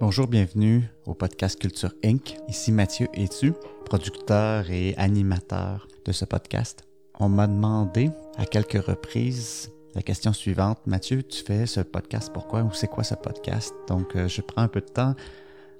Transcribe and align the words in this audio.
Bonjour, 0.00 0.26
bienvenue 0.26 0.90
au 1.06 1.14
podcast 1.14 1.56
Culture 1.58 1.92
Inc. 2.04 2.36
Ici 2.48 2.72
Mathieu 2.72 3.06
Etu, 3.14 3.52
producteur 3.84 4.68
et 4.68 4.92
animateur 4.96 5.86
de 6.04 6.10
ce 6.10 6.24
podcast. 6.24 6.82
On 7.20 7.28
m'a 7.28 7.46
demandé 7.46 8.10
à 8.36 8.44
quelques 8.44 8.84
reprises 8.84 9.70
la 9.94 10.02
question 10.02 10.32
suivante. 10.32 10.78
Mathieu, 10.86 11.22
tu 11.22 11.44
fais 11.44 11.66
ce 11.66 11.80
podcast 11.80 12.32
pourquoi 12.34 12.62
ou 12.62 12.72
c'est 12.72 12.88
quoi 12.88 13.04
ce 13.04 13.14
podcast? 13.14 13.72
Donc, 13.86 14.16
euh, 14.16 14.26
je 14.26 14.40
prends 14.40 14.62
un 14.62 14.68
peu 14.68 14.80
de 14.80 14.86
temps 14.86 15.14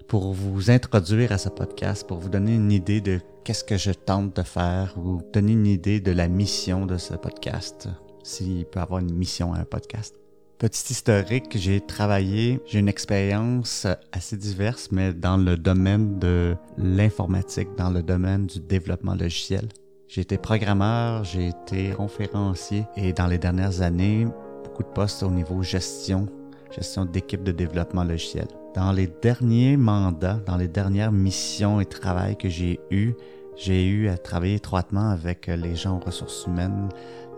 pour 0.06 0.32
vous 0.32 0.70
introduire 0.70 1.32
à 1.32 1.38
ce 1.38 1.48
podcast, 1.48 2.06
pour 2.06 2.18
vous 2.18 2.28
donner 2.28 2.54
une 2.54 2.70
idée 2.70 3.00
de 3.00 3.18
qu'est-ce 3.42 3.64
que 3.64 3.76
je 3.76 3.90
tente 3.90 4.36
de 4.36 4.42
faire 4.42 4.94
ou 4.96 5.22
donner 5.32 5.52
une 5.52 5.66
idée 5.66 6.00
de 6.00 6.12
la 6.12 6.28
mission 6.28 6.86
de 6.86 6.98
ce 6.98 7.14
podcast, 7.14 7.88
s'il 8.22 8.64
peut 8.64 8.80
avoir 8.80 9.00
une 9.00 9.12
mission 9.12 9.54
à 9.54 9.58
un 9.58 9.64
podcast. 9.64 10.14
Petit 10.58 10.92
historique, 10.92 11.56
j'ai 11.58 11.80
travaillé, 11.80 12.60
j'ai 12.64 12.78
une 12.78 12.88
expérience 12.88 13.88
assez 14.12 14.36
diverse, 14.36 14.88
mais 14.92 15.12
dans 15.12 15.36
le 15.36 15.56
domaine 15.56 16.20
de 16.20 16.54
l'informatique, 16.78 17.68
dans 17.76 17.90
le 17.90 18.04
domaine 18.04 18.46
du 18.46 18.60
développement 18.60 19.16
logiciel. 19.16 19.68
J'ai 20.06 20.20
été 20.20 20.38
programmeur, 20.38 21.24
j'ai 21.24 21.48
été 21.48 21.90
conférencier 21.90 22.86
et 22.96 23.12
dans 23.12 23.26
les 23.26 23.38
dernières 23.38 23.82
années, 23.82 24.28
beaucoup 24.62 24.84
de 24.84 24.88
postes 24.88 25.24
au 25.24 25.30
niveau 25.30 25.60
gestion, 25.64 26.28
gestion 26.70 27.04
d'équipe 27.04 27.42
de 27.42 27.50
développement 27.52 28.04
logiciel. 28.04 28.46
Dans 28.76 28.92
les 28.92 29.08
derniers 29.08 29.76
mandats, 29.76 30.40
dans 30.46 30.56
les 30.56 30.68
dernières 30.68 31.12
missions 31.12 31.80
et 31.80 31.84
travails 31.84 32.36
que 32.36 32.48
j'ai 32.48 32.78
eus, 32.92 33.14
j'ai 33.56 33.86
eu 33.88 34.08
à 34.08 34.16
travailler 34.16 34.54
étroitement 34.54 35.10
avec 35.10 35.48
les 35.48 35.74
gens 35.74 35.96
aux 35.96 36.04
ressources 36.04 36.46
humaines, 36.46 36.90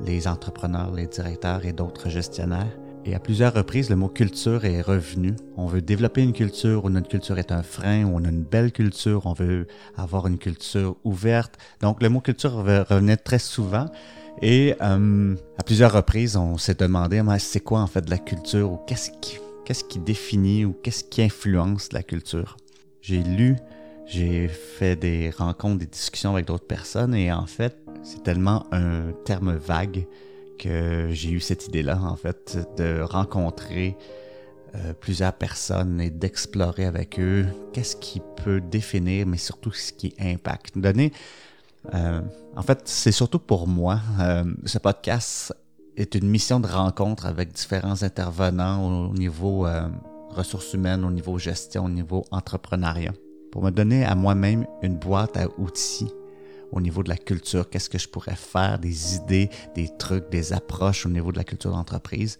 les 0.02 0.28
entrepreneurs, 0.28 0.92
les 0.92 1.06
directeurs 1.06 1.64
et 1.64 1.72
d'autres 1.72 2.10
gestionnaires. 2.10 2.76
Et 3.08 3.14
à 3.14 3.20
plusieurs 3.20 3.54
reprises, 3.54 3.88
le 3.88 3.94
mot 3.94 4.08
culture 4.08 4.64
est 4.64 4.82
revenu. 4.82 5.36
On 5.56 5.66
veut 5.66 5.80
développer 5.80 6.24
une 6.24 6.32
culture 6.32 6.84
où 6.84 6.90
notre 6.90 7.08
culture 7.08 7.38
est 7.38 7.52
un 7.52 7.62
frein, 7.62 8.02
où 8.02 8.16
on 8.16 8.24
a 8.24 8.28
une 8.28 8.42
belle 8.42 8.72
culture, 8.72 9.26
on 9.26 9.32
veut 9.32 9.68
avoir 9.96 10.26
une 10.26 10.38
culture 10.38 10.96
ouverte. 11.04 11.54
Donc 11.80 12.02
le 12.02 12.08
mot 12.08 12.20
culture 12.20 12.52
revenait 12.52 13.16
très 13.16 13.38
souvent. 13.38 13.86
Et 14.42 14.74
euh, 14.82 15.36
à 15.56 15.62
plusieurs 15.62 15.92
reprises, 15.92 16.36
on 16.36 16.58
s'est 16.58 16.74
demandé, 16.74 17.22
c'est 17.38 17.60
quoi 17.60 17.80
en 17.80 17.86
fait 17.86 18.02
de 18.02 18.10
la 18.10 18.18
culture 18.18 18.72
ou 18.72 18.78
qu'est-ce 18.88 19.84
qui 19.84 19.98
définit 20.00 20.64
ou 20.64 20.72
qu'est-ce 20.72 21.04
qui 21.04 21.22
influence 21.22 21.92
la 21.92 22.02
culture? 22.02 22.56
J'ai 23.02 23.22
lu, 23.22 23.54
j'ai 24.04 24.48
fait 24.48 24.96
des 24.96 25.30
rencontres, 25.30 25.78
des 25.78 25.86
discussions 25.86 26.32
avec 26.32 26.46
d'autres 26.46 26.66
personnes 26.66 27.14
et 27.14 27.32
en 27.32 27.46
fait, 27.46 27.78
c'est 28.02 28.24
tellement 28.24 28.66
un 28.72 29.12
terme 29.24 29.54
vague 29.54 30.06
que 30.58 31.08
j'ai 31.10 31.30
eu 31.30 31.40
cette 31.40 31.66
idée-là, 31.66 31.98
en 32.02 32.16
fait, 32.16 32.58
de 32.76 33.00
rencontrer 33.00 33.96
euh, 34.74 34.92
plusieurs 34.92 35.32
personnes 35.32 36.00
et 36.00 36.10
d'explorer 36.10 36.84
avec 36.84 37.18
eux 37.20 37.46
qu'est-ce 37.72 37.96
qui 37.96 38.20
peut 38.44 38.60
définir, 38.60 39.26
mais 39.26 39.36
surtout 39.36 39.72
ce 39.72 39.92
qui 39.92 40.14
impacte. 40.18 40.76
Donner, 40.76 41.12
euh, 41.94 42.20
en 42.56 42.62
fait, 42.62 42.82
c'est 42.84 43.12
surtout 43.12 43.38
pour 43.38 43.68
moi. 43.68 44.00
Euh, 44.20 44.44
ce 44.64 44.78
podcast 44.78 45.54
est 45.96 46.14
une 46.14 46.28
mission 46.28 46.60
de 46.60 46.66
rencontre 46.66 47.26
avec 47.26 47.52
différents 47.52 48.02
intervenants 48.02 49.08
au 49.08 49.14
niveau 49.14 49.66
ressources 50.28 50.74
humaines, 50.74 51.04
au 51.04 51.10
niveau 51.10 51.38
gestion, 51.38 51.86
au 51.86 51.88
niveau 51.88 52.24
entrepreneuriat, 52.30 53.12
pour 53.50 53.62
me 53.62 53.70
donner 53.70 54.04
à 54.04 54.14
moi-même 54.14 54.66
une 54.82 54.96
boîte 54.96 55.38
à 55.38 55.48
outils 55.58 56.12
au 56.72 56.80
niveau 56.80 57.02
de 57.02 57.08
la 57.08 57.16
culture, 57.16 57.68
qu'est-ce 57.68 57.88
que 57.88 57.98
je 57.98 58.08
pourrais 58.08 58.36
faire, 58.36 58.78
des 58.78 59.16
idées, 59.16 59.50
des 59.74 59.88
trucs, 59.98 60.28
des 60.30 60.52
approches 60.52 61.06
au 61.06 61.08
niveau 61.08 61.32
de 61.32 61.38
la 61.38 61.44
culture 61.44 61.70
d'entreprise. 61.70 62.38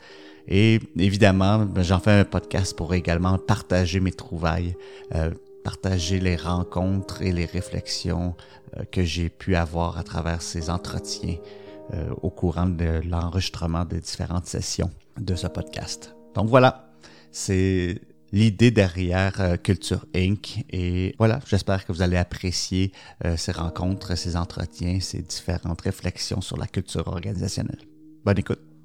Et 0.49 0.81
évidemment, 0.97 1.59
ben, 1.65 1.83
j'en 1.83 1.99
fais 1.99 2.13
un 2.13 2.25
podcast 2.25 2.77
pour 2.77 2.95
également 2.95 3.39
partager 3.39 4.01
mes 4.01 4.13
trouvailles, 4.13 4.77
euh, 5.15 5.31
partager 5.65 6.21
les 6.21 6.37
rencontres 6.37 7.23
et 7.23 7.33
les 7.33 7.47
réflexions 7.47 8.37
euh, 8.77 8.85
que 8.85 9.03
j'ai 9.03 9.29
pu 9.29 9.57
avoir 9.57 9.99
à 9.99 10.05
travers 10.05 10.43
ces 10.43 10.71
entretiens 10.71 11.37
euh, 11.95 12.11
au 12.23 12.31
courant 12.31 12.67
de 12.67 13.01
l'enregistrement 13.09 13.85
des 13.85 14.01
différentes 14.01 14.47
sessions 14.47 14.91
de 15.19 15.35
ce 15.35 15.47
podcast. 15.49 16.15
Donc 16.35 16.49
voilà, 16.49 16.93
c'est 17.33 18.01
l'idée 18.37 18.71
derrière 18.71 19.41
euh, 19.41 19.57
Culture 19.57 20.05
Inc. 20.15 20.65
Et 20.71 21.15
voilà, 21.19 21.41
j'espère 21.47 21.87
que 21.87 21.93
vous 21.93 22.03
allez 22.03 22.19
apprécier 22.19 22.93
euh, 23.25 23.37
ces 23.37 23.53
rencontres, 23.53 24.15
ces 24.17 24.37
entretiens, 24.37 25.01
ces 25.01 25.23
différentes 25.23 25.81
réflexions 25.81 26.43
sur 26.43 26.59
la 26.59 26.67
culture 26.67 27.09
organisationnelle. 27.09 27.81
Bonne 28.25 28.39
écoute. 28.39 28.76